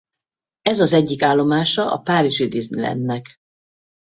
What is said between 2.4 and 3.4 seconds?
Disneylandnak.